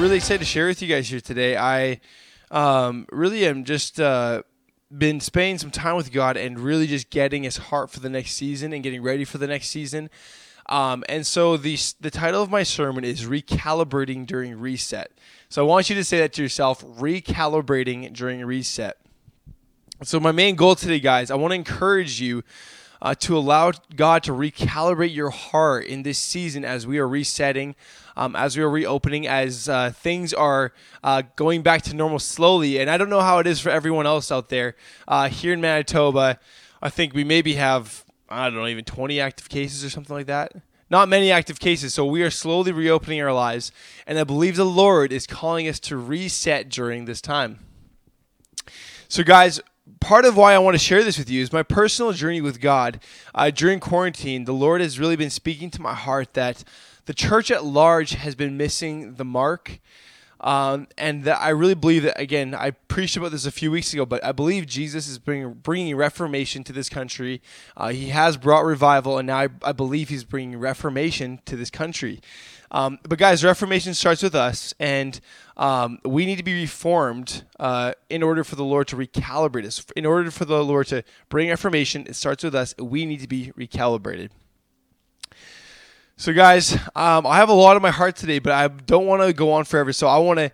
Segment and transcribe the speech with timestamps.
[0.00, 1.56] really excited to share with you guys here today.
[1.56, 2.00] I
[2.50, 4.42] um, really am just uh,
[4.96, 8.32] been spending some time with God and really just getting His heart for the next
[8.32, 10.10] season and getting ready for the next season.
[10.68, 15.12] Um, and so the the title of my sermon is recalibrating during reset.
[15.48, 18.96] So I want you to say that to yourself: recalibrating during reset.
[20.02, 22.42] So my main goal today, guys, I want to encourage you
[23.00, 27.76] uh, to allow God to recalibrate your heart in this season as we are resetting,
[28.16, 32.78] um, as we are reopening, as uh, things are uh, going back to normal slowly.
[32.78, 34.76] And I don't know how it is for everyone else out there.
[35.06, 36.38] Uh, here in Manitoba,
[36.82, 40.26] I think we maybe have, I don't know, even 20 active cases or something like
[40.26, 40.52] that.
[40.90, 43.72] Not many active cases, so we are slowly reopening our lives.
[44.06, 47.60] And I believe the Lord is calling us to reset during this time.
[49.08, 49.60] So, guys,
[50.04, 52.60] part of why I want to share this with you is my personal journey with
[52.60, 53.00] God.
[53.34, 56.62] Uh, during quarantine, the Lord has really been speaking to my heart that
[57.06, 59.80] the church at large has been missing the mark.
[60.40, 63.94] Um, and that I really believe that, again, I preached about this a few weeks
[63.94, 67.40] ago, but I believe Jesus is bringing, bringing reformation to this country.
[67.74, 71.70] Uh, he has brought revival, and now I, I believe he's bringing reformation to this
[71.70, 72.20] country.
[72.74, 75.20] Um, but guys, reformation starts with us, and
[75.56, 79.86] um, we need to be reformed uh, in order for the Lord to recalibrate us.
[79.94, 82.74] In order for the Lord to bring reformation, it starts with us.
[82.76, 84.30] We need to be recalibrated.
[86.16, 89.22] So, guys, um, I have a lot on my heart today, but I don't want
[89.22, 89.92] to go on forever.
[89.92, 90.50] So, I want to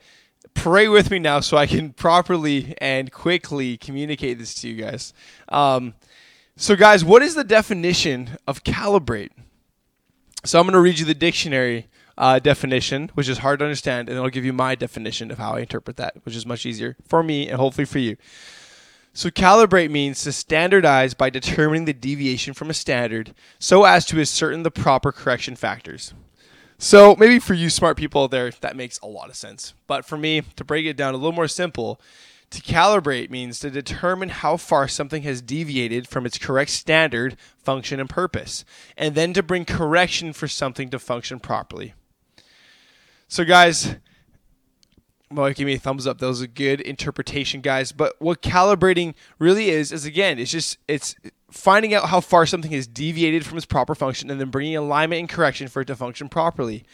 [0.52, 5.14] pray with me now so I can properly and quickly communicate this to you guys.
[5.48, 5.94] Um,
[6.54, 9.30] so, guys, what is the definition of calibrate?
[10.44, 11.88] So, I'm going to read you the dictionary
[12.20, 15.54] uh, definition, which is hard to understand, and I'll give you my definition of how
[15.54, 18.18] I interpret that, which is much easier for me and hopefully for you.
[19.14, 24.20] So, calibrate means to standardize by determining the deviation from a standard so as to
[24.20, 26.12] ascertain the proper correction factors.
[26.78, 29.72] So, maybe for you smart people there, that makes a lot of sense.
[29.86, 32.00] But for me, to break it down a little more simple,
[32.50, 37.98] to calibrate means to determine how far something has deviated from its correct standard, function,
[37.98, 38.64] and purpose,
[38.96, 41.94] and then to bring correction for something to function properly.
[43.32, 43.94] So, guys,
[45.30, 46.18] well, give me a thumbs up.
[46.18, 47.92] That was a good interpretation, guys.
[47.92, 51.14] But what calibrating really is, is again, it's just it's
[51.48, 55.20] finding out how far something has deviated from its proper function and then bringing alignment
[55.20, 56.84] and correction for it to function properly.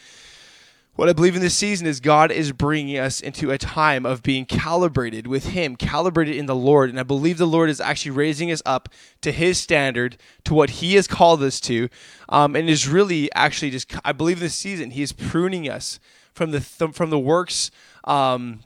[0.95, 4.21] What I believe in this season is God is bringing us into a time of
[4.21, 6.91] being calibrated with Him, calibrated in the Lord.
[6.91, 8.89] And I believe the Lord is actually raising us up
[9.21, 11.89] to His standard, to what He has called us to,
[12.29, 15.99] um, and is really actually just, I believe this season, He is pruning us
[16.37, 17.71] from the th- from the works
[18.03, 18.61] um,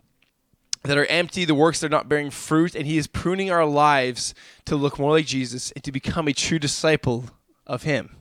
[0.83, 3.65] that are empty, the works that are not bearing fruit, and He is pruning our
[3.65, 7.25] lives to look more like Jesus and to become a true disciple
[7.65, 8.17] of Him.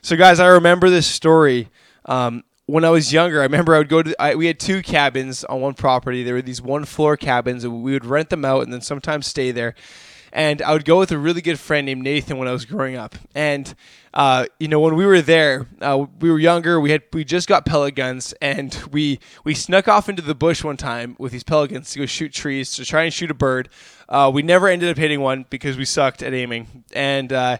[0.00, 1.68] So, guys, I remember this story.
[2.06, 4.20] Um, when I was younger, I remember I would go to.
[4.20, 6.24] I, we had two cabins on one property.
[6.24, 9.26] There were these one floor cabins, and we would rent them out and then sometimes
[9.26, 9.74] stay there
[10.32, 12.96] and I would go with a really good friend named Nathan when I was growing
[12.96, 13.14] up.
[13.34, 13.74] And
[14.14, 16.80] uh, you know, when we were there, uh, we were younger.
[16.80, 20.64] We had we just got pellet guns, and we we snuck off into the bush
[20.64, 23.34] one time with these pellet guns to go shoot trees to try and shoot a
[23.34, 23.68] bird.
[24.08, 26.84] Uh, we never ended up hitting one because we sucked at aiming.
[26.92, 27.58] And uh,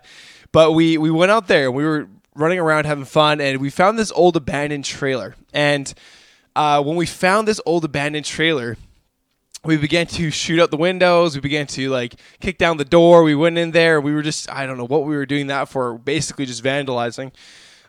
[0.50, 1.70] but we we went out there.
[1.70, 5.34] We were running around having fun, and we found this old abandoned trailer.
[5.52, 5.92] And
[6.54, 8.76] uh, when we found this old abandoned trailer,
[9.64, 11.34] we began to shoot out the windows.
[11.34, 13.22] We began to like kick down the door.
[13.22, 14.00] We went in there.
[14.00, 15.98] We were just I don't know what we were doing that for.
[15.98, 17.32] Basically, just vandalizing.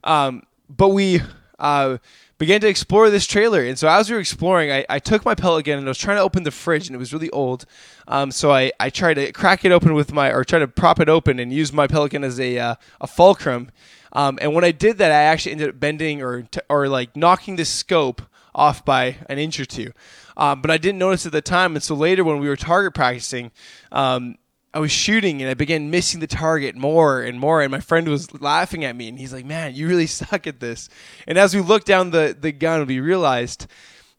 [0.03, 1.21] Um, but we
[1.59, 1.97] uh,
[2.37, 3.63] began to explore this trailer.
[3.63, 5.97] And so as we were exploring, I, I took my pellet gun and I was
[5.97, 7.65] trying to open the fridge, and it was really old.
[8.07, 10.99] Um, so I, I tried to crack it open with my or try to prop
[10.99, 13.71] it open and use my pellet gun as a uh, a fulcrum.
[14.11, 17.15] Um, and when I did that, I actually ended up bending or t- or like
[17.15, 18.21] knocking the scope
[18.55, 19.91] off by an inch or two.
[20.37, 21.75] Um, but I didn't notice at the time.
[21.75, 23.51] And so later, when we were target practicing,
[23.91, 24.37] um,
[24.73, 27.61] I was shooting and I began missing the target more and more.
[27.61, 30.59] And my friend was laughing at me and he's like, Man, you really suck at
[30.59, 30.89] this.
[31.27, 33.67] And as we looked down the, the gun, we realized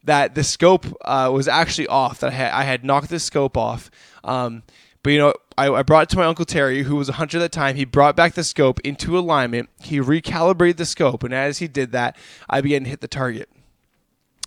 [0.05, 3.57] that the scope uh, was actually off, that I had, I had knocked the scope
[3.57, 3.91] off.
[4.23, 4.63] Um,
[5.03, 7.39] but you know, I, I, brought it to my uncle Terry, who was a hunter
[7.39, 7.77] at the time.
[7.77, 9.69] He brought back the scope into alignment.
[9.83, 12.17] He recalibrated the scope, and as he did that,
[12.49, 13.51] I began to hit the target.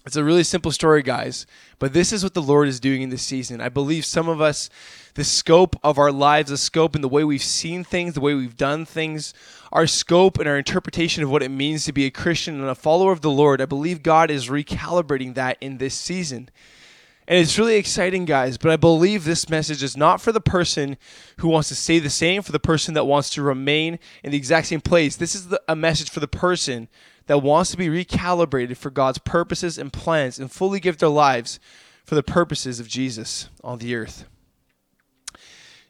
[0.07, 1.45] It's a really simple story, guys,
[1.79, 3.59] but this is what the Lord is doing in this season.
[3.59, 4.69] I believe some of us,
[5.15, 8.33] the scope of our lives, the scope and the way we've seen things, the way
[8.33, 9.33] we've done things,
[9.73, 12.73] our scope and our interpretation of what it means to be a Christian and a
[12.73, 16.49] follower of the Lord, I believe God is recalibrating that in this season.
[17.27, 20.95] And it's really exciting, guys, but I believe this message is not for the person
[21.39, 24.37] who wants to stay the same, for the person that wants to remain in the
[24.37, 25.17] exact same place.
[25.17, 26.87] This is the, a message for the person
[27.27, 31.59] that wants to be recalibrated for God's purposes and plans and fully give their lives
[32.03, 34.25] for the purposes of Jesus on the earth.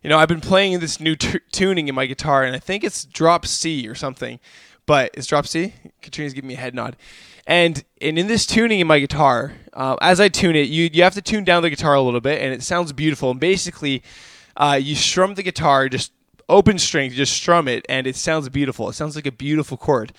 [0.04, 2.84] You know, I've been playing this new t- tuning in my guitar, and I think
[2.84, 4.40] it's drop C or something,
[4.86, 5.74] but it's drop C.
[6.02, 6.96] Katrina's giving me a head nod.
[7.46, 11.04] And and in this tuning in my guitar, uh, as I tune it, you you
[11.04, 13.32] have to tune down the guitar a little bit, and it sounds beautiful.
[13.32, 14.04] And basically,
[14.56, 16.12] uh, you strum the guitar just
[16.50, 18.90] open string, just strum it, and it sounds beautiful.
[18.90, 20.14] It sounds like a beautiful chord.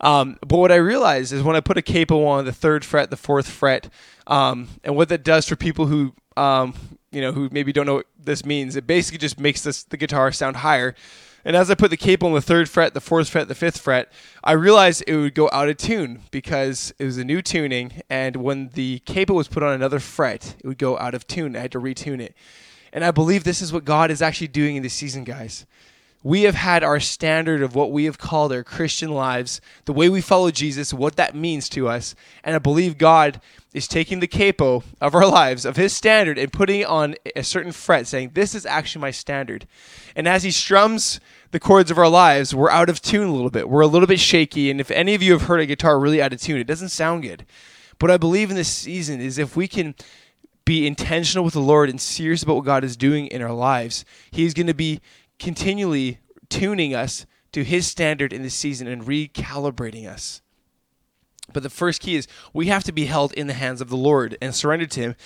[0.00, 3.10] Um, but what I realized is when I put a capo on the third fret,
[3.10, 3.90] the fourth fret,
[4.26, 6.74] um, and what that does for people who um,
[7.10, 9.96] you know who maybe don't know what this means, it basically just makes this, the
[9.96, 10.94] guitar sound higher.
[11.44, 13.78] And as I put the capo on the third fret, the fourth fret, the fifth
[13.80, 14.12] fret,
[14.44, 18.02] I realized it would go out of tune because it was a new tuning.
[18.10, 21.56] And when the capo was put on another fret, it would go out of tune.
[21.56, 22.34] I had to retune it.
[22.92, 25.64] And I believe this is what God is actually doing in this season, guys.
[26.22, 30.10] We have had our standard of what we have called our Christian lives, the way
[30.10, 32.14] we follow Jesus, what that means to us.
[32.44, 33.40] And I believe God
[33.72, 37.42] is taking the capo of our lives, of his standard, and putting it on a
[37.42, 39.66] certain fret, saying, This is actually my standard.
[40.14, 41.20] And as he strums
[41.52, 43.70] the chords of our lives, we're out of tune a little bit.
[43.70, 44.70] We're a little bit shaky.
[44.70, 46.90] And if any of you have heard a guitar really out of tune, it doesn't
[46.90, 47.46] sound good.
[47.98, 49.94] But I believe in this season is if we can
[50.66, 54.04] be intentional with the Lord and serious about what God is doing in our lives,
[54.30, 55.00] He's going to be
[55.40, 60.42] continually tuning us to His standard in this season and recalibrating us.
[61.52, 63.96] But the first key is we have to be held in the hands of the
[63.96, 65.16] Lord and surrendered to Him.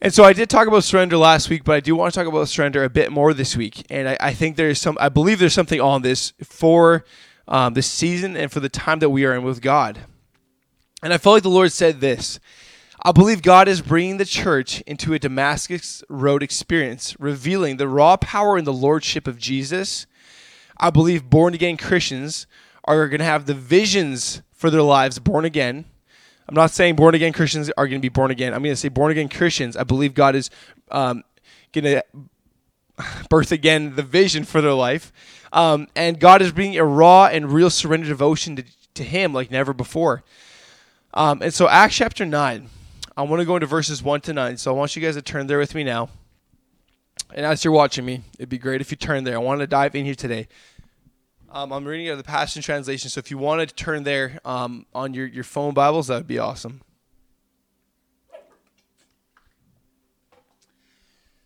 [0.00, 2.26] And so I did talk about surrender last week, but I do want to talk
[2.26, 3.84] about surrender a bit more this week.
[3.90, 7.04] And I, I think there's some, I believe there's something on this for
[7.46, 9.98] um, this season and for the time that we are in with God.
[11.02, 12.40] And I felt like the Lord said this
[13.06, 18.16] I believe God is bringing the church into a Damascus Road experience, revealing the raw
[18.16, 20.06] power and the lordship of Jesus.
[20.78, 22.46] I believe born again Christians
[22.84, 25.84] are going to have the visions for their lives born again.
[26.48, 28.54] I'm not saying born again Christians are going to be born again.
[28.54, 29.76] I'm going to say born again Christians.
[29.76, 30.48] I believe God is
[30.90, 31.24] um,
[31.74, 32.04] going to
[33.28, 35.12] birth again the vision for their life.
[35.52, 38.64] Um, and God is bringing a raw and real surrender devotion to,
[38.94, 40.24] to Him like never before.
[41.12, 42.70] Um, and so, Acts chapter 9.
[43.16, 44.56] I want to go into verses 1 to 9.
[44.56, 46.08] So I want you guys to turn there with me now.
[47.32, 49.36] And as you're watching me, it'd be great if you turn there.
[49.36, 50.48] I want to dive in here today.
[51.50, 54.40] Um, I'm reading out of the Passion Translation, so if you wanted to turn there
[54.44, 56.80] um, on your, your phone Bibles, that would be awesome.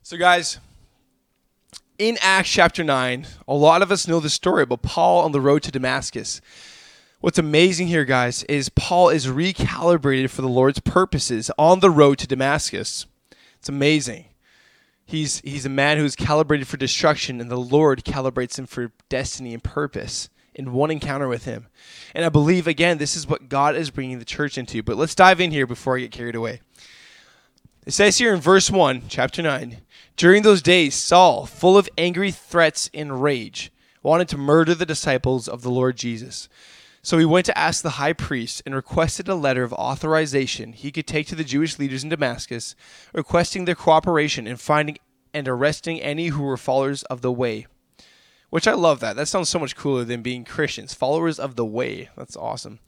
[0.02, 0.58] So, guys,
[1.98, 5.40] in Acts chapter 9, a lot of us know the story about Paul on the
[5.42, 6.40] road to Damascus.
[7.20, 12.18] What's amazing here, guys, is Paul is recalibrated for the Lord's purposes on the road
[12.18, 13.06] to Damascus.
[13.58, 14.26] It's amazing.
[15.04, 19.52] He's, he's a man who's calibrated for destruction, and the Lord calibrates him for destiny
[19.52, 21.66] and purpose in one encounter with him.
[22.14, 24.84] And I believe, again, this is what God is bringing the church into.
[24.84, 26.60] But let's dive in here before I get carried away.
[27.84, 29.78] It says here in verse 1, chapter 9
[30.16, 33.72] During those days, Saul, full of angry threats and rage,
[34.04, 36.48] wanted to murder the disciples of the Lord Jesus.
[37.02, 40.90] So he went to ask the high priest and requested a letter of authorization he
[40.90, 42.74] could take to the Jewish leaders in Damascus,
[43.12, 44.98] requesting their cooperation in finding
[45.32, 47.66] and arresting any who were followers of the way.
[48.50, 49.16] Which I love that.
[49.16, 52.08] That sounds so much cooler than being Christians, followers of the way.
[52.16, 52.80] That's awesome.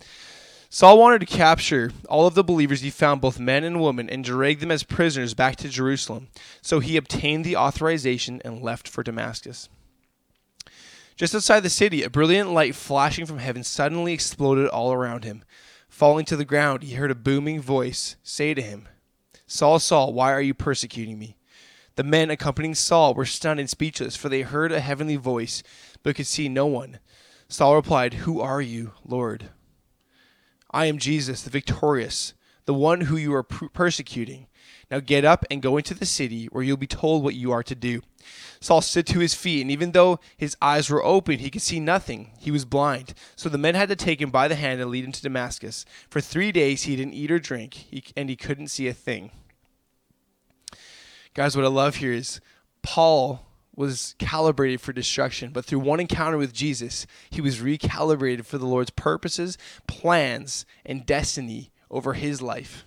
[0.73, 4.25] Saul wanted to capture all of the believers he found, both men and women, and
[4.25, 6.29] drag them as prisoners back to Jerusalem.
[6.63, 9.69] So he obtained the authorization and left for Damascus.
[11.21, 15.45] Just outside the city, a brilliant light flashing from heaven suddenly exploded all around him.
[15.87, 18.89] Falling to the ground, he heard a booming voice say to him,
[19.47, 21.37] Saul, Saul, why are you persecuting me?
[21.97, 25.63] The men accompanying Saul were stunned and speechless, for they heard a heavenly voice,
[26.03, 27.01] but could see no one.
[27.49, 29.51] Saul replied, Who are you, Lord?
[30.71, 32.33] I am Jesus, the victorious,
[32.65, 34.47] the one who you are persecuting.
[34.91, 37.63] Now get up and go into the city, where you'll be told what you are
[37.63, 38.03] to do.
[38.61, 41.81] Saul stood to his feet, and even though his eyes were open, he could see
[41.81, 42.33] nothing.
[42.39, 43.15] He was blind.
[43.37, 45.87] So the men had to take him by the hand and lead him to Damascus.
[46.09, 49.31] For three days he didn't eat or drink, and he couldn't see a thing.
[51.35, 52.41] Guys, what I love here is
[52.83, 58.59] Paul was calibrated for destruction, but through one encounter with Jesus, he was recalibrated for
[58.59, 59.57] the Lord's purposes,
[59.87, 62.85] plans, and destiny over his life.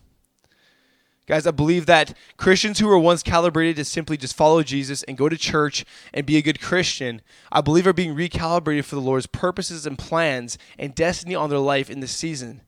[1.26, 5.18] Guys, I believe that Christians who were once calibrated to simply just follow Jesus and
[5.18, 9.02] go to church and be a good Christian, I believe are being recalibrated for the
[9.02, 12.62] Lord's purposes and plans and destiny on their life in this season.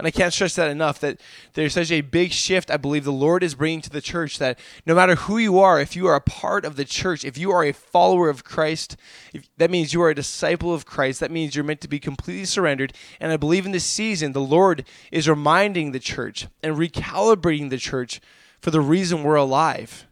[0.00, 1.20] And I can't stress that enough that
[1.52, 4.58] there's such a big shift I believe the Lord is bringing to the church that
[4.86, 7.50] no matter who you are, if you are a part of the church, if you
[7.50, 8.96] are a follower of Christ,
[9.34, 11.20] if, that means you are a disciple of Christ.
[11.20, 12.94] That means you're meant to be completely surrendered.
[13.20, 17.76] And I believe in this season, the Lord is reminding the church and recalibrating the
[17.76, 18.22] church
[18.58, 20.06] for the reason we're alive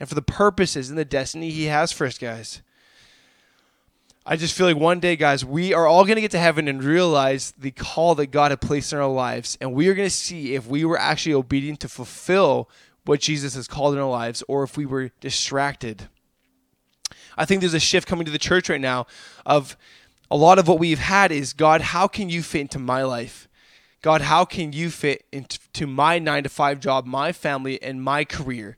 [0.00, 2.62] and for the purposes and the destiny He has for us, guys.
[4.28, 6.66] I just feel like one day, guys, we are all going to get to heaven
[6.66, 9.56] and realize the call that God had placed in our lives.
[9.60, 12.68] And we are going to see if we were actually obedient to fulfill
[13.04, 16.08] what Jesus has called in our lives or if we were distracted.
[17.38, 19.06] I think there's a shift coming to the church right now
[19.44, 19.76] of
[20.28, 23.46] a lot of what we've had is God, how can you fit into my life?
[24.02, 28.24] God, how can you fit into my nine to five job, my family, and my
[28.24, 28.76] career?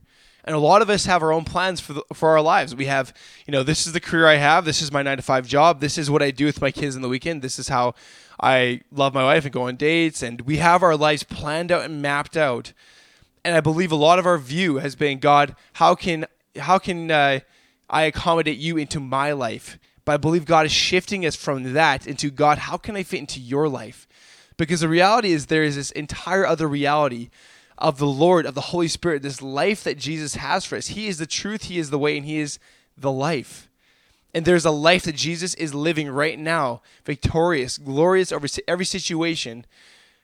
[0.49, 2.75] And a lot of us have our own plans for the, for our lives.
[2.75, 3.13] We have,
[3.47, 4.65] you know, this is the career I have.
[4.65, 5.81] This is my nine to five job.
[5.81, 7.43] This is what I do with my kids in the weekend.
[7.43, 7.95] This is how
[8.41, 10.23] I love my wife and go on dates.
[10.23, 12.73] And we have our lives planned out and mapped out.
[13.45, 16.25] And I believe a lot of our view has been, God, how can
[16.57, 17.41] how can uh,
[17.91, 19.79] I accommodate you into my life?
[20.07, 23.21] But I believe God is shifting us from that into God, how can I fit
[23.21, 24.09] into your life?
[24.57, 27.29] Because the reality is there is this entire other reality
[27.79, 30.89] of the Lord, of the Holy Spirit, this life that Jesus has for us.
[30.89, 32.59] He is the truth, He is the way, and He is
[32.97, 33.69] the life.
[34.35, 39.65] And there's a life that Jesus is living right now, victorious, glorious over every situation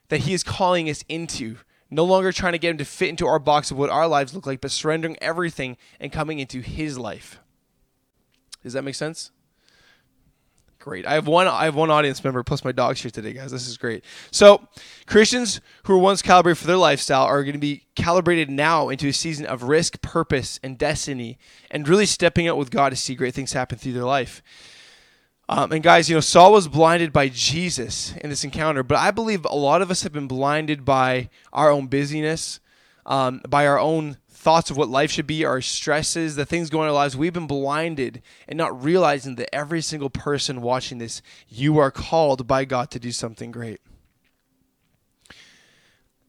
[0.09, 1.57] that He is calling us into.
[1.91, 4.35] No longer trying to get Him to fit into our box of what our lives
[4.35, 7.39] look like, but surrendering everything and coming into His life.
[8.63, 9.31] Does that make sense?
[10.85, 11.07] Great.
[11.07, 11.49] I have one.
[11.49, 13.51] I have one audience member plus my dog's here today, guys.
[13.51, 14.05] This is great.
[14.31, 14.69] So,
[15.07, 19.09] Christians who were once calibrated for their lifestyle are going to be calibrated now into
[19.09, 21.39] a season of risk, purpose, and destiny,
[21.71, 24.43] and really stepping out with God to see great things happen through their life.
[25.49, 29.11] Um, and guys, you know, Saul was blinded by Jesus in this encounter, but I
[29.11, 32.61] believe a lot of us have been blinded by our own busyness,
[33.07, 36.83] um, by our own thoughts of what life should be, our stresses, the things going
[36.83, 40.99] on in our lives, we've been blinded and not realizing that every single person watching
[40.99, 43.81] this, you are called by God to do something great.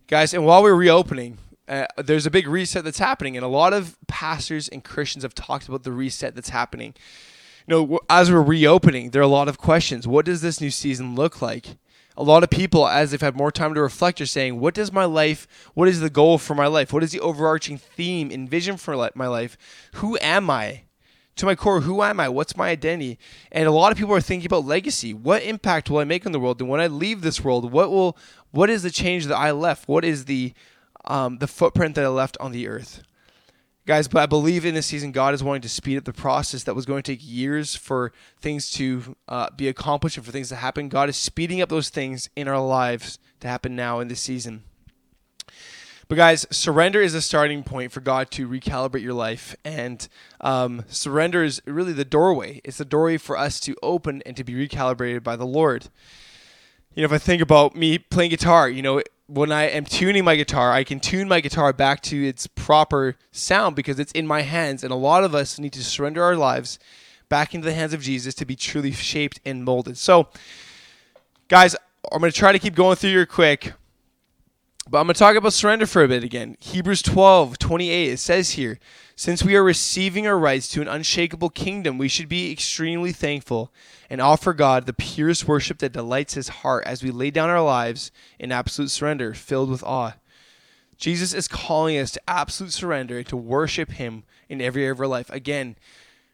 [0.07, 3.73] Guys, and while we're reopening, uh, there's a big reset that's happening, and a lot
[3.73, 6.93] of pastors and Christians have talked about the reset that's happening.
[7.67, 10.07] You know, as we're reopening, there are a lot of questions.
[10.07, 11.77] What does this new season look like?
[12.17, 14.91] A lot of people, as they've had more time to reflect, are saying, What does
[14.91, 16.93] my life, what is the goal for my life?
[16.93, 19.57] What is the overarching theme and vision for my life?
[19.95, 20.83] Who am I?
[21.37, 22.29] To my core, who am I?
[22.29, 23.19] What's my identity?
[23.51, 25.13] And a lot of people are thinking about legacy.
[25.13, 26.61] What impact will I make on the world?
[26.61, 28.17] And when I leave this world, what will,
[28.51, 29.89] what is the change that I left?
[29.89, 30.53] What is the,
[31.03, 33.03] um, the footprint that I left on the earth?
[33.87, 36.63] Guys, but I believe in this season, God is wanting to speed up the process
[36.63, 38.11] that was going to take years for
[38.41, 40.89] things to uh, be accomplished and for things to happen.
[40.89, 44.63] God is speeding up those things in our lives to happen now in this season.
[46.07, 50.07] But guys, surrender is a starting point for God to recalibrate your life, and
[50.41, 52.61] um, surrender is really the doorway.
[52.63, 55.89] It's the doorway for us to open and to be recalibrated by the Lord.
[56.95, 60.23] You know, if I think about me playing guitar, you know, when I am tuning
[60.23, 64.27] my guitar, I can tune my guitar back to its proper sound because it's in
[64.27, 64.83] my hands.
[64.83, 66.77] And a lot of us need to surrender our lives
[67.27, 69.97] back into the hands of Jesus to be truly shaped and molded.
[69.97, 70.27] So,
[71.47, 71.75] guys,
[72.11, 73.73] I'm going to try to keep going through here quick,
[74.87, 76.57] but I'm going to talk about surrender for a bit again.
[76.59, 78.79] Hebrews 12, 28, it says here,
[79.15, 83.73] since we are receiving our rights to an unshakable kingdom, we should be extremely thankful
[84.11, 87.63] and offer God the purest worship that delights his heart as we lay down our
[87.63, 90.17] lives in absolute surrender, filled with awe.
[90.97, 94.99] Jesus is calling us to absolute surrender and to worship him in every area of
[94.99, 95.31] our life.
[95.31, 95.77] Again,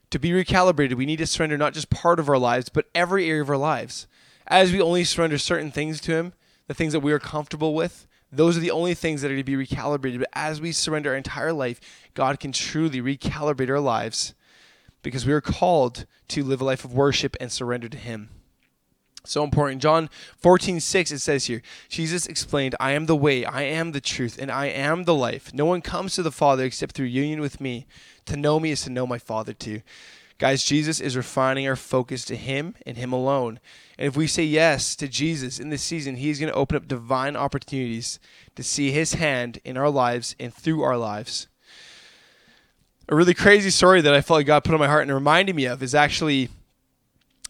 [0.10, 3.30] to be recalibrated, we need to surrender not just part of our lives, but every
[3.30, 4.08] area of our lives.
[4.46, 6.34] As we only surrender certain things to him,
[6.68, 9.44] the things that we are comfortable with, those are the only things that are to
[9.44, 10.20] be recalibrated.
[10.20, 11.80] But as we surrender our entire life,
[12.14, 14.34] God can truly recalibrate our lives
[15.02, 18.30] because we are called to live a life of worship and surrender to Him.
[19.24, 19.82] So important.
[19.82, 24.02] John 14, 6, it says here, Jesus explained, I am the way, I am the
[24.02, 25.54] truth, and I am the life.
[25.54, 27.86] No one comes to the Father except through union with me.
[28.26, 29.82] To know me is to know my Father too.
[30.42, 33.60] Guys, Jesus is refining our focus to Him and Him alone.
[34.00, 36.88] And if we say yes to Jesus in this season, He's going to open up
[36.88, 38.20] divine opportunities
[38.56, 41.48] to see His hand in our lives and through our lives
[43.12, 45.54] a really crazy story that I felt like God put on my heart and reminded
[45.54, 46.50] me of is actually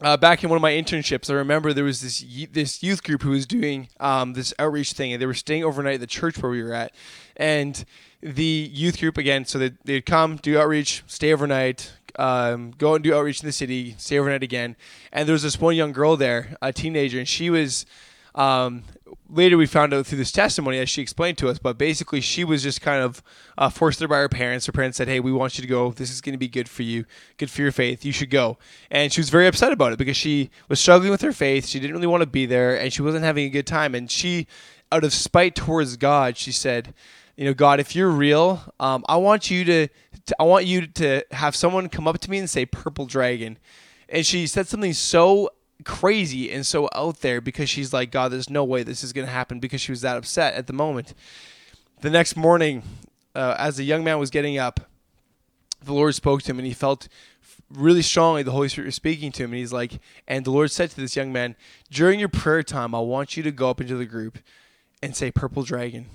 [0.02, 1.30] uh, back in one of my internships.
[1.30, 5.14] I remember there was this this youth group who was doing um, this outreach thing,
[5.14, 6.96] and they were staying overnight at the church where we were at.
[7.38, 7.86] And
[8.22, 13.04] the youth group again, so they they'd come do outreach, stay overnight, um, go and
[13.04, 14.76] do outreach in the city, stay overnight again.
[15.12, 17.86] And there was this one young girl there, a teenager, and she was
[18.34, 18.84] Um,
[19.30, 22.46] later, we found out through this testimony as she explained to us, but basically, she
[22.46, 23.22] was just kind of
[23.58, 24.66] uh, forced there by her parents.
[24.68, 25.92] Her parents said, Hey, we want you to go.
[25.92, 27.04] This is going to be good for you,
[27.38, 28.06] good for your faith.
[28.06, 28.58] You should go.
[28.90, 31.68] And she was very upset about it because she was struggling with her faith.
[31.68, 33.94] She didn't really want to be there and she wasn't having a good time.
[33.96, 34.48] And she,
[34.94, 36.94] out of spite towards God, she said,
[37.36, 40.88] you know, God, if you're real, um, I want you to, to, I want you
[40.88, 43.58] to have someone come up to me and say "purple dragon,"
[44.10, 45.50] and she said something so
[45.84, 49.26] crazy and so out there because she's like, God, there's no way this is going
[49.26, 51.14] to happen because she was that upset at the moment.
[52.02, 52.84] The next morning,
[53.36, 54.82] uh, as the young man was getting up,
[55.84, 57.08] the Lord spoke to him and he felt
[57.70, 59.52] really strongly the Holy Spirit was speaking to him.
[59.52, 61.56] And he's like, and the Lord said to this young man,
[61.90, 64.38] during your prayer time, I want you to go up into the group
[65.02, 66.08] and say, Purple Dragon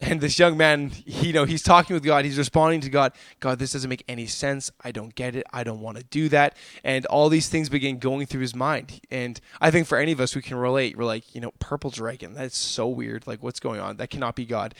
[0.00, 2.24] and this young man you know he's talking with god.
[2.24, 3.12] He's responding to god.
[3.40, 4.70] God this doesn't make any sense.
[4.82, 5.46] I don't get it.
[5.52, 6.56] I don't want to do that.
[6.84, 9.00] And all these things begin going through his mind.
[9.10, 10.96] And i think for any of us we can relate.
[10.96, 12.34] We're like you know purple dragon.
[12.34, 13.26] That's so weird.
[13.26, 13.96] Like what's going on?
[13.96, 14.74] That cannot be god.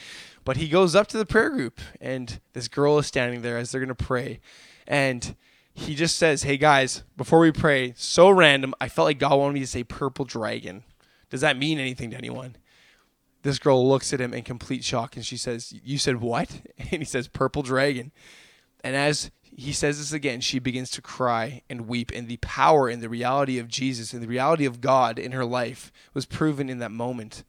[0.45, 3.73] But he goes up to the prayer group and this girl is standing there as
[3.73, 4.41] they're going to pray.
[4.87, 5.35] And
[5.73, 8.75] he just says hey guys before we pray so random.
[8.81, 10.85] I felt like god wanted me to say purple dragon.
[11.31, 12.57] Does that mean anything to anyone
[13.47, 16.61] this girl looks at him in complete shock and she says, You said what?
[16.79, 18.13] And he says, Purple dragon.
[18.83, 22.11] And as he says this again, she begins to cry and weep.
[22.15, 25.45] And the power and the reality of Jesus and the reality of God in her
[25.45, 27.45] life was proven in that moment.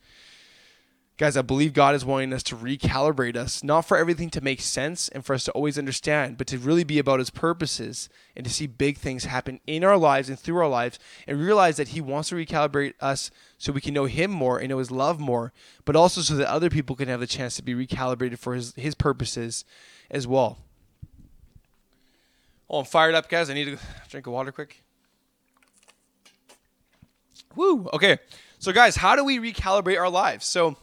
[1.18, 4.62] Guys, I believe God is wanting us to recalibrate us, not for everything to make
[4.62, 8.46] sense and for us to always understand, but to really be about His purposes and
[8.46, 11.88] to see big things happen in our lives and through our lives and realize that
[11.88, 15.20] He wants to recalibrate us so we can know Him more and know His love
[15.20, 15.54] more,
[15.86, 18.76] but also so that other people can have the chance to be recalibrated for His,
[18.76, 19.66] his purposes
[20.12, 20.60] as well.
[22.70, 23.50] Oh, I'm fired up, guys.
[23.50, 24.84] I need to drink of water quick.
[27.56, 27.90] Woo!
[27.92, 28.20] Okay.
[28.60, 30.46] So, guys, how do we recalibrate our lives?
[30.46, 30.78] So,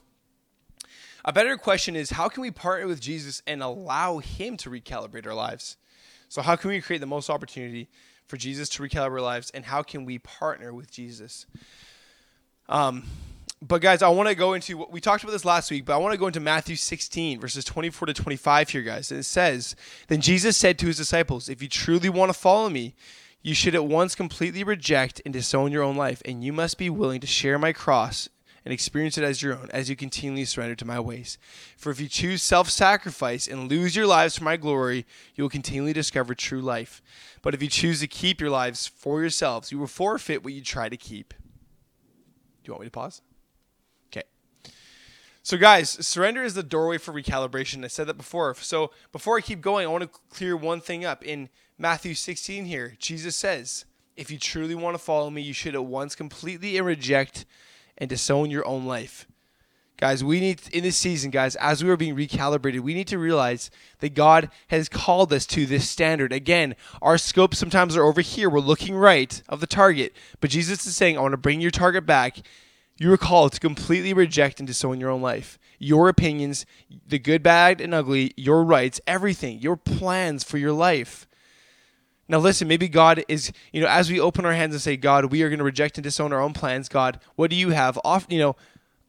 [1.25, 5.27] a better question is how can we partner with Jesus and allow Him to recalibrate
[5.27, 5.77] our lives?
[6.29, 7.89] So, how can we create the most opportunity
[8.27, 11.47] for Jesus to recalibrate our lives, and how can we partner with Jesus?
[12.69, 13.05] Um,
[13.67, 15.95] but guys, I want to go into what we talked about this last week, but
[15.95, 19.11] I want to go into Matthew 16, verses 24 to 25 here, guys.
[19.11, 19.75] And it says,
[20.09, 22.95] Then Jesus said to his disciples, If you truly want to follow me,
[23.43, 26.91] you should at once completely reject and disown your own life, and you must be
[26.91, 28.29] willing to share my cross
[28.65, 31.37] and experience it as your own as you continually surrender to my ways.
[31.77, 35.51] For if you choose self sacrifice and lose your lives for my glory, you will
[35.51, 37.03] continually discover true life.
[37.43, 40.63] But if you choose to keep your lives for yourselves, you will forfeit what you
[40.63, 41.35] try to keep.
[41.35, 43.21] Do you want me to pause?
[44.11, 44.23] Okay.
[45.43, 47.85] So, guys, surrender is the doorway for recalibration.
[47.85, 48.55] I said that before.
[48.55, 51.23] So, before I keep going, I want to clear one thing up.
[51.23, 53.85] In Matthew 16 here, Jesus says,
[54.17, 57.45] If you truly want to follow me, you should at once completely reject
[57.99, 59.27] and disown your own life.
[59.97, 63.19] Guys, we need, in this season, guys, as we are being recalibrated, we need to
[63.19, 66.33] realize that God has called us to this standard.
[66.33, 68.51] Again, our scopes sometimes are over here.
[68.51, 70.13] We're looking right of the target.
[70.41, 72.39] But Jesus is saying, I want to bring your target back.
[72.99, 75.61] You are called to completely reject and disown your own life.
[75.79, 76.67] Your opinions,
[77.07, 81.29] the good, bad, and ugly, your rights, everything, your plans for your life.
[82.29, 85.27] Now, listen, maybe God is, you know, as we open our hands and say, God,
[85.27, 86.89] we are going to reject and disown our own plans.
[86.89, 87.99] God, what do you have?
[88.05, 88.57] Off, you know,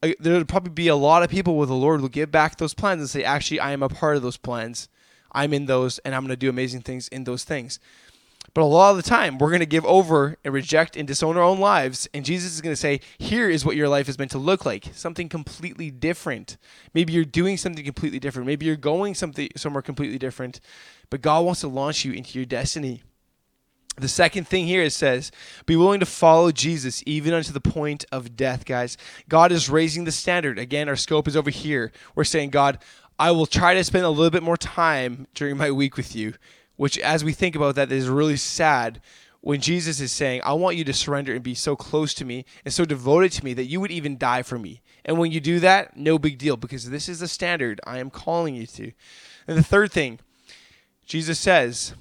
[0.04, 2.74] uh, there'll probably be a lot of people where the Lord will give back those
[2.74, 4.90] plans and say, actually, I am a part of those plans.
[5.32, 7.80] I'm in those, and I'm going to do amazing things in those things.
[8.56, 11.36] But a lot of the time, we're going to give over and reject and disown
[11.36, 12.08] our own lives.
[12.14, 14.66] And Jesus is going to say, Here is what your life is meant to look
[14.66, 16.56] like something completely different.
[16.94, 18.48] Maybe you're doing something completely different.
[18.48, 20.62] Maybe you're going something somewhere completely different.
[21.10, 23.04] But God wants to launch you into your destiny.
[23.98, 25.32] The second thing here it says,
[25.66, 28.98] be willing to follow Jesus even unto the point of death, guys.
[29.30, 30.60] God is raising the standard.
[30.60, 31.94] Again, our scope is over here.
[32.14, 32.80] We're saying, God,
[33.18, 36.34] I will try to spend a little bit more time during my week with you,
[36.76, 39.02] which, as we think about that, is really sad
[39.42, 42.46] when Jesus is saying, I want you to surrender and be so close to me
[42.66, 44.82] and so devoted to me that you would even die for me.
[45.06, 48.10] And when you do that, no big deal because this is the standard I am
[48.10, 48.92] calling you to.
[49.48, 50.20] And the third thing,
[51.06, 51.94] Jesus says,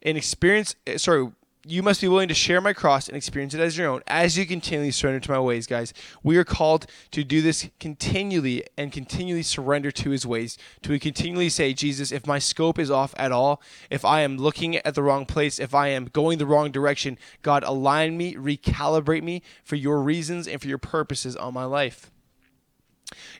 [0.00, 1.32] and experience eh, sorry
[1.66, 4.38] you must be willing to share my cross and experience it as your own as
[4.38, 5.92] you continually surrender to my ways guys.
[6.22, 10.56] We are called to do this continually and continually surrender to his ways.
[10.82, 14.76] To continually say jesus if my scope is off at all if i am looking
[14.76, 19.22] at the wrong place if i am going the wrong direction god align me recalibrate
[19.22, 22.10] me for your reasons and for your purposes on my life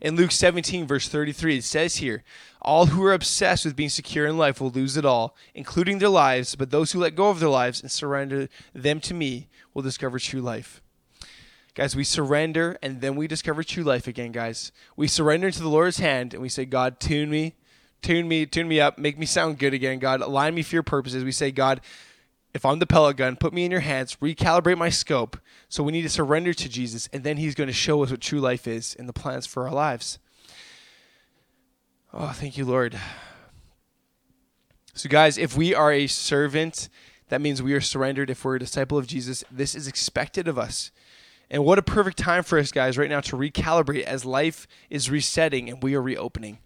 [0.00, 2.22] in Luke 17, verse 33, it says here,
[2.62, 6.08] All who are obsessed with being secure in life will lose it all, including their
[6.08, 9.82] lives, but those who let go of their lives and surrender them to me will
[9.82, 10.82] discover true life.
[11.74, 14.72] Guys, we surrender and then we discover true life again, guys.
[14.96, 17.54] We surrender into the Lord's hand and we say, God, tune me,
[18.00, 19.98] tune me, tune me up, make me sound good again.
[19.98, 21.22] God, align me for your purposes.
[21.22, 21.82] We say, God,
[22.56, 25.38] if I'm the pellet gun, put me in your hands, recalibrate my scope.
[25.68, 28.20] So we need to surrender to Jesus, and then He's going to show us what
[28.20, 30.18] true life is and the plans for our lives.
[32.12, 32.98] Oh, thank you, Lord.
[34.94, 36.88] So, guys, if we are a servant,
[37.28, 38.30] that means we are surrendered.
[38.30, 40.90] If we're a disciple of Jesus, this is expected of us.
[41.50, 45.10] And what a perfect time for us, guys, right now to recalibrate as life is
[45.10, 46.58] resetting and we are reopening.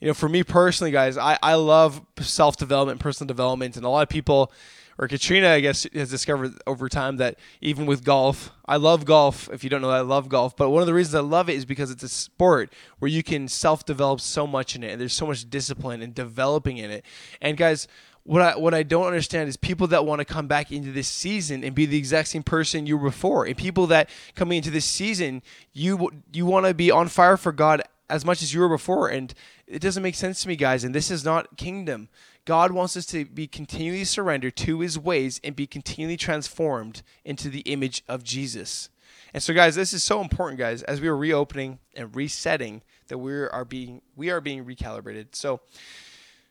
[0.00, 3.88] You know, for me personally, guys, I, I love self development, personal development, and a
[3.88, 4.52] lot of people
[5.00, 9.48] or Katrina, I guess, has discovered over time that even with golf, I love golf.
[9.50, 10.54] If you don't know, that, I love golf.
[10.54, 13.22] But one of the reasons I love it is because it's a sport where you
[13.22, 16.90] can self develop so much in it, and there's so much discipline and developing in
[16.90, 17.06] it.
[17.40, 17.88] And guys,
[18.24, 21.08] what I what I don't understand is people that want to come back into this
[21.08, 24.70] season and be the exact same person you were before, and people that coming into
[24.70, 28.60] this season, you you want to be on fire for God as much as you
[28.60, 29.32] were before, and
[29.66, 30.84] it doesn't make sense to me, guys.
[30.84, 32.08] And this is not kingdom.
[32.44, 37.48] God wants us to be continually surrendered to his ways and be continually transformed into
[37.48, 38.88] the image of Jesus.
[39.32, 43.18] And so guys, this is so important guys as we are reopening and resetting that
[43.18, 45.34] we are being we are being recalibrated.
[45.36, 45.60] So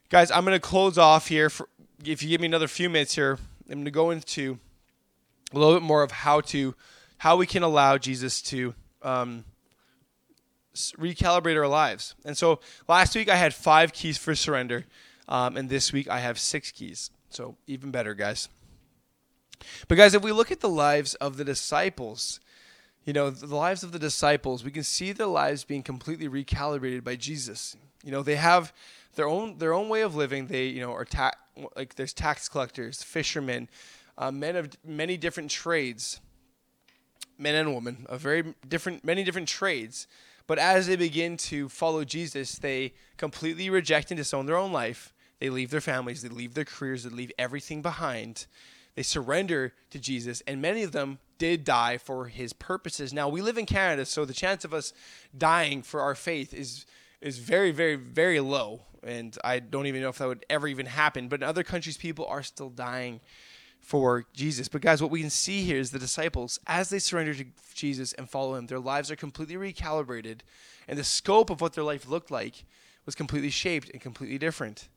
[0.09, 1.67] guys, I'm going to close off here for
[2.05, 3.37] if you give me another few minutes here,
[3.69, 4.59] I'm going to go into
[5.53, 6.75] a little bit more of how to
[7.17, 9.43] how we can allow Jesus to um,
[10.75, 12.15] recalibrate our lives.
[12.25, 14.85] And so last week I had five keys for surrender.
[15.27, 17.11] Um, and this week I have six keys.
[17.29, 18.49] So even better, guys.
[19.87, 22.39] But, guys, if we look at the lives of the disciples,
[23.05, 27.03] you know, the lives of the disciples, we can see their lives being completely recalibrated
[27.03, 27.75] by Jesus.
[28.03, 28.73] You know, they have
[29.15, 30.47] their own their own way of living.
[30.47, 31.33] They, you know, are ta-
[31.75, 33.69] like there's tax collectors, fishermen,
[34.17, 36.21] uh, men of many different trades,
[37.37, 40.07] men and women of very different many different trades.
[40.49, 45.13] But as they begin to follow Jesus, they completely reject and disown their own life
[45.39, 48.47] they leave their families, they leave their careers, they leave everything behind.
[48.95, 53.13] They surrender to Jesus, and many of them did die for his purposes.
[53.13, 54.91] Now, we live in Canada, so the chance of us
[55.37, 56.87] dying for our faith is
[57.21, 58.81] is very, very, very low.
[59.03, 61.27] And I don't even know if that would ever even happen.
[61.27, 63.19] But in other countries, people are still dying
[63.89, 64.67] for Jesus.
[64.67, 68.13] But guys, what we can see here is the disciples, as they surrender to Jesus
[68.13, 70.41] and follow him, their lives are completely recalibrated,
[70.87, 72.65] and the scope of what their life looked like
[73.07, 74.89] was completely shaped and completely different.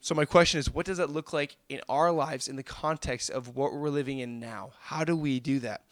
[0.00, 3.30] So my question is, what does that look like in our lives in the context
[3.30, 4.72] of what we're living in now?
[4.80, 5.82] How do we do that?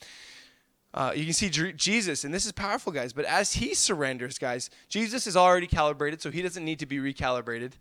[0.92, 3.12] Uh, you can see Jesus, and this is powerful, guys.
[3.12, 6.98] But as he surrenders, guys, Jesus is already calibrated, so he doesn't need to be
[6.98, 7.74] recalibrated.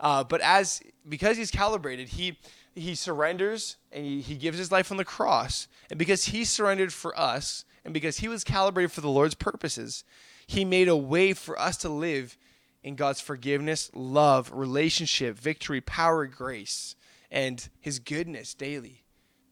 [0.00, 2.36] Uh, but as because he's calibrated, he
[2.78, 5.68] he surrenders and he, gives his life on the cross.
[5.90, 10.04] And because he surrendered for us, and because he was calibrated for the Lord's purposes,
[10.46, 12.36] he made a way for us to live
[12.82, 16.94] in God's forgiveness, love, relationship, victory, power, grace,
[17.30, 19.04] and his goodness daily.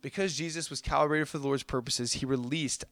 [0.03, 2.85] Because Jesus was calibrated for the Lord's purposes, he released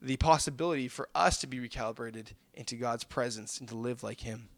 [0.00, 4.48] the possibility for us to be recalibrated into God's presence and to live like him.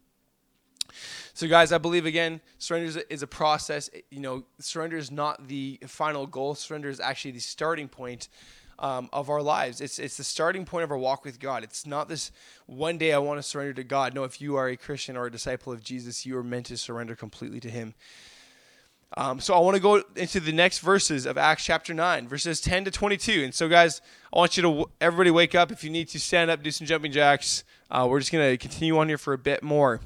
[1.34, 3.90] So, guys, I believe again, surrender is a process.
[4.10, 6.54] You know, surrender is not the final goal.
[6.54, 8.28] Surrender is actually the starting point
[8.78, 9.80] um, of our lives.
[9.80, 11.64] It's it's the starting point of our walk with God.
[11.64, 12.32] It's not this
[12.66, 14.14] one day I want to surrender to God.
[14.14, 16.76] No, if you are a Christian or a disciple of Jesus, you are meant to
[16.76, 17.94] surrender completely to Him.
[19.16, 22.60] Um, so I want to go into the next verses of Acts chapter 9, verses
[22.60, 23.44] 10 to 22.
[23.44, 24.00] And so, guys,
[24.34, 25.70] I want you to, everybody wake up.
[25.70, 27.62] If you need to stand up, do some jumping jacks.
[27.88, 30.00] Uh, we're just going to continue on here for a bit more.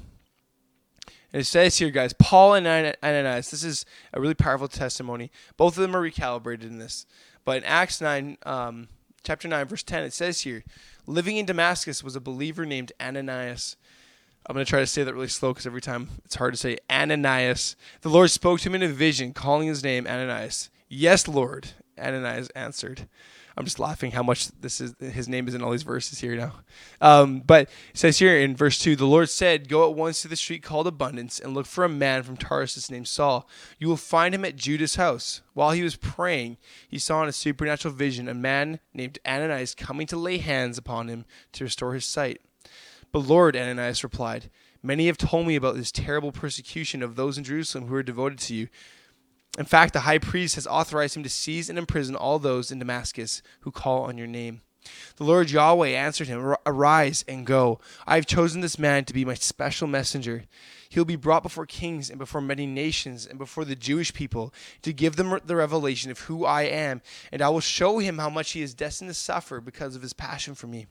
[1.33, 5.31] It says here, guys, Paul and Ananias, this is a really powerful testimony.
[5.55, 7.05] Both of them are recalibrated in this.
[7.45, 8.89] But in Acts 9, um,
[9.23, 10.63] chapter 9, verse 10, it says here,
[11.07, 13.77] living in Damascus was a believer named Ananias.
[14.45, 16.59] I'm going to try to say that really slow because every time it's hard to
[16.59, 17.75] say Ananias.
[18.01, 20.69] The Lord spoke to him in a vision, calling his name Ananias.
[20.89, 23.07] Yes, Lord, Ananias answered.
[23.57, 26.35] I'm just laughing how much this is his name is in all these verses here
[26.35, 26.53] now.
[27.01, 30.27] Um, but it says here in verse two, the Lord said, "Go at once to
[30.27, 33.47] the street called Abundance and look for a man from Tarsus named Saul.
[33.77, 35.41] You will find him at Judas' house.
[35.53, 40.07] While he was praying, he saw in a supernatural vision a man named Ananias coming
[40.07, 42.41] to lay hands upon him to restore his sight."
[43.11, 44.49] But Lord, Ananias replied,
[44.81, 48.39] "Many have told me about this terrible persecution of those in Jerusalem who are devoted
[48.39, 48.69] to you."
[49.57, 52.79] In fact, the high priest has authorized him to seize and imprison all those in
[52.79, 54.61] Damascus who call on your name.
[55.17, 57.79] The Lord Yahweh answered him, Arise and go.
[58.07, 60.45] I have chosen this man to be my special messenger.
[60.89, 64.53] He will be brought before kings and before many nations and before the Jewish people
[64.81, 68.29] to give them the revelation of who I am, and I will show him how
[68.29, 70.87] much he is destined to suffer because of his passion for me.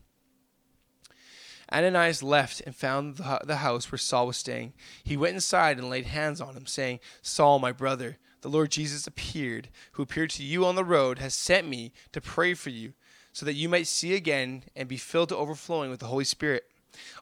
[1.71, 4.73] Ananias left and found the house where Saul was staying.
[5.03, 9.07] He went inside and laid hands on him, saying, Saul, my brother, the Lord Jesus
[9.07, 12.93] appeared, who appeared to you on the road, has sent me to pray for you,
[13.33, 16.65] so that you might see again and be filled to overflowing with the Holy Spirit.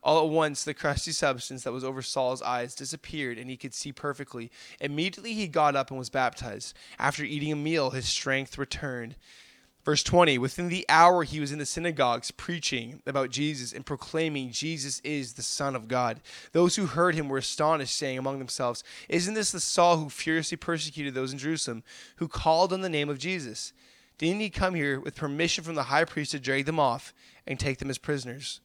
[0.01, 3.73] All at once, the crusty substance that was over Saul's eyes disappeared, and he could
[3.73, 4.51] see perfectly.
[4.79, 6.75] Immediately, he got up and was baptized.
[6.97, 9.15] After eating a meal, his strength returned.
[9.89, 14.51] Verse 20 Within the hour, he was in the synagogues preaching about Jesus and proclaiming
[14.51, 16.21] Jesus is the Son of God.
[16.51, 20.57] Those who heard him were astonished, saying among themselves, Isn't this the Saul who furiously
[20.57, 21.81] persecuted those in Jerusalem,
[22.17, 23.73] who called on the name of Jesus?
[24.19, 27.11] Didn't he come here with permission from the high priest to drag them off
[27.47, 28.61] and take them as prisoners?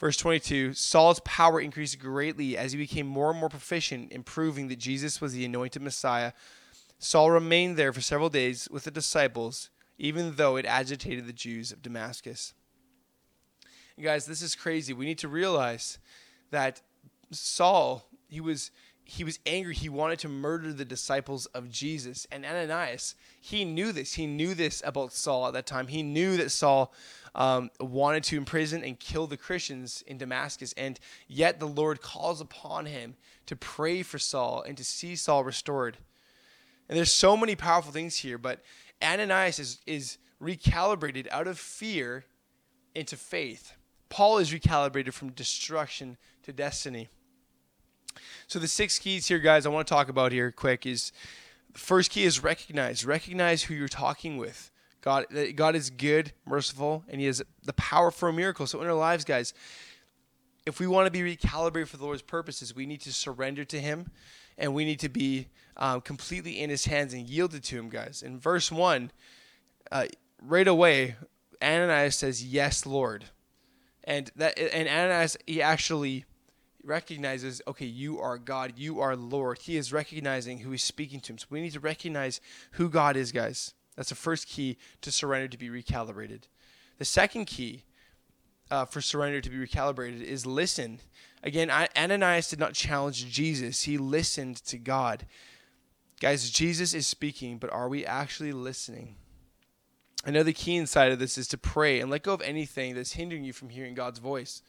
[0.00, 4.66] Verse 22 Saul's power increased greatly as he became more and more proficient in proving
[4.66, 6.32] that Jesus was the anointed Messiah.
[6.98, 11.70] Saul remained there for several days with the disciples, even though it agitated the Jews
[11.70, 12.54] of Damascus.
[14.00, 14.94] Guys, this is crazy.
[14.94, 15.98] We need to realize
[16.50, 16.80] that
[17.30, 18.70] Saul, he was
[19.04, 19.74] he was angry.
[19.74, 22.28] He wanted to murder the disciples of Jesus.
[22.30, 24.14] And Ananias, he knew this.
[24.14, 25.88] He knew this about Saul at that time.
[25.88, 26.94] He knew that Saul
[27.34, 30.72] um, wanted to imprison and kill the Christians in Damascus.
[30.76, 35.42] And yet the Lord calls upon him to pray for Saul and to see Saul
[35.42, 35.98] restored.
[36.88, 38.60] And there's so many powerful things here, but
[39.02, 42.24] Ananias is, is recalibrated out of fear
[42.94, 43.74] into faith.
[44.08, 47.08] Paul is recalibrated from destruction to destiny.
[48.46, 51.12] So the six keys here, guys, I want to talk about here quick is
[51.72, 53.04] the first key is recognize.
[53.04, 54.70] Recognize who you're talking with.
[55.00, 58.66] God, God is good, merciful, and He has the power for a miracle.
[58.66, 59.54] So in our lives, guys,
[60.66, 63.80] if we want to be recalibrated for the Lord's purposes, we need to surrender to
[63.80, 64.10] Him,
[64.60, 68.22] and we need to be um, completely in His hands and yielded to Him, guys.
[68.22, 69.10] In verse one,
[69.90, 70.06] uh,
[70.40, 71.16] right away,
[71.60, 73.24] Ananias says, "Yes, Lord,"
[74.04, 76.26] and that and Ananias he actually
[76.84, 79.58] recognizes, okay, you are God, you are Lord.
[79.58, 81.38] He is recognizing who he's speaking to him.
[81.38, 82.40] So we need to recognize
[82.72, 83.74] who God is, guys.
[83.96, 86.44] That's the first key to surrender to be recalibrated.
[86.98, 87.84] The second key
[88.70, 91.00] uh, for surrender to be recalibrated is listen.
[91.42, 95.26] Again, Ananias did not challenge Jesus, he listened to God.
[96.20, 99.16] Guys, Jesus is speaking, but are we actually listening?
[100.24, 103.42] Another key inside of this is to pray and let go of anything that's hindering
[103.42, 104.62] you from hearing God's voice.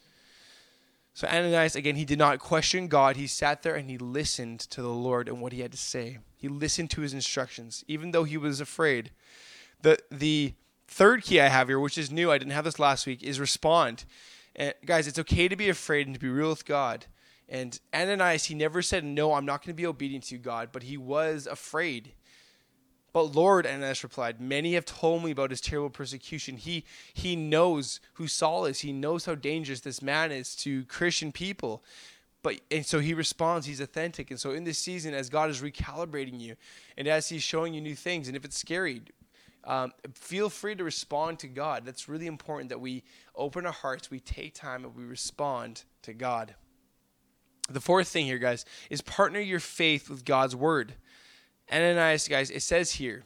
[1.13, 3.17] So Ananias, again, he did not question God.
[3.17, 6.19] He sat there and he listened to the Lord and what he had to say.
[6.37, 9.11] He listened to his instructions, even though he was afraid.
[9.81, 10.53] The the
[10.87, 13.39] third key I have here, which is new, I didn't have this last week, is
[13.39, 14.05] respond.
[14.55, 17.05] And guys, it's okay to be afraid and to be real with God.
[17.47, 20.69] And Ananias, he never said, No, I'm not going to be obedient to you, God,
[20.71, 22.13] but he was afraid.
[23.13, 26.57] But Lord, Ananias replied, Many have told me about his terrible persecution.
[26.57, 28.79] He, he knows who Saul is.
[28.79, 31.83] He knows how dangerous this man is to Christian people.
[32.43, 34.31] But and so he responds, he's authentic.
[34.31, 36.55] And so in this season, as God is recalibrating you
[36.97, 39.01] and as he's showing you new things, and if it's scary,
[39.63, 41.85] um, feel free to respond to God.
[41.85, 43.03] That's really important that we
[43.35, 46.55] open our hearts, we take time, and we respond to God.
[47.69, 50.95] The fourth thing here, guys, is partner your faith with God's word.
[51.71, 53.23] Ananias, guys, it says here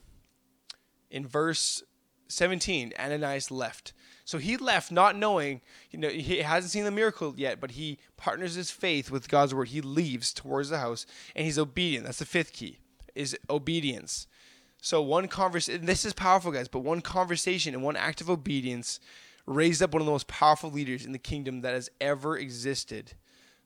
[1.10, 1.84] in verse
[2.28, 3.94] 17, Ananias left.
[4.26, 8.00] So he left not knowing, you know, he hasn't seen the miracle yet, but he
[8.18, 9.70] partners his faith with God's word.
[9.70, 12.06] He leaves towards the house and he's obedient.
[12.06, 12.80] That's the fifth key,
[13.14, 14.28] is obedience.
[14.86, 19.00] So one conversation, this is powerful, guys, but one conversation and one act of obedience
[19.48, 23.14] raised up one of the most powerful leaders in the kingdom that has ever existed.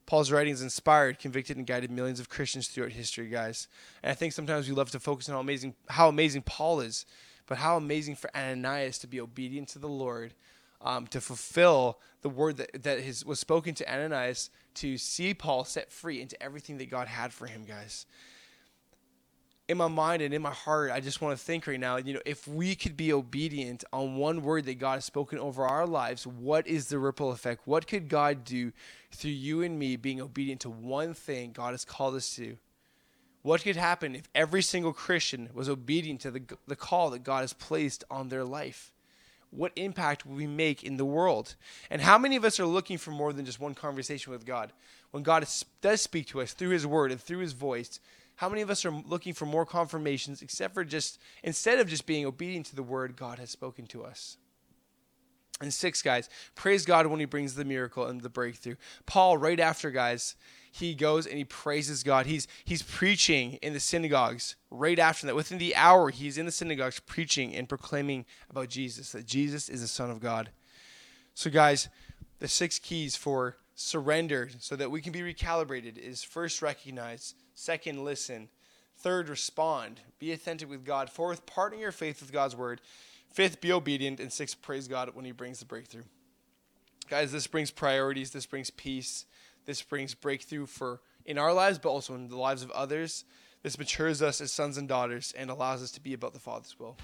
[0.06, 3.68] Paul's writings inspired, convicted, and guided millions of Christians throughout history, guys.
[4.02, 7.06] And I think sometimes we love to focus on how amazing how amazing Paul is,
[7.48, 10.34] but how amazing for Ananias to be obedient to the Lord,
[10.82, 15.66] um, to fulfill the word that, that his, was spoken to Ananias to see Paul
[15.66, 18.06] set free into everything that God had for him, guys
[19.70, 22.16] in my mind and in my heart, I just want to think right now, you
[22.16, 25.86] know, if we could be obedient on one word that God has spoken over our
[25.86, 27.62] lives, what is the ripple effect?
[27.66, 28.72] What could God do
[29.12, 32.58] through you and me being obedient to one thing God has called us to?
[33.44, 37.42] What could happen if every single Christian was obedient to the, the call that God
[37.42, 38.92] has placed on their life?
[39.52, 41.56] What impact will we make in the world?
[41.90, 44.72] And how many of us are looking for more than just one conversation with God?
[45.12, 45.48] When God
[45.82, 48.00] does speak to us through His Word and through His voice,
[48.36, 52.06] how many of us are looking for more confirmations except for just, instead of just
[52.06, 54.38] being obedient to the word God has spoken to us?
[55.60, 58.76] And six, guys, praise God when he brings the miracle and the breakthrough.
[59.06, 60.36] Paul, right after, guys,
[60.72, 62.26] he goes and he praises God.
[62.26, 65.36] He's he's preaching in the synagogues right after that.
[65.36, 69.82] Within the hour, he's in the synagogues preaching and proclaiming about Jesus, that Jesus is
[69.82, 70.52] the Son of God.
[71.34, 71.90] So, guys,
[72.40, 78.04] the six keys for surrender so that we can be recalibrated is first recognize, second
[78.04, 78.50] listen,
[78.98, 82.82] third respond, be authentic with God, fourth partner your faith with God's word,
[83.32, 86.04] fifth be obedient, and sixth praise God when he brings the breakthrough.
[87.10, 89.26] Guys, this brings priorities, this brings peace,
[89.65, 93.26] this brings breakthrough for in our lives, but also in the lives of others.
[93.62, 96.80] This matures us as sons and daughters and allows us to be about the Father's
[96.80, 96.98] will.